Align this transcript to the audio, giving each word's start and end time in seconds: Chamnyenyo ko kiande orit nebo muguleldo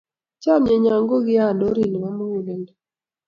Chamnyenyo 0.41 0.95
ko 1.09 1.15
kiande 1.25 1.63
orit 1.69 1.89
nebo 1.89 2.09
muguleldo 2.17 2.71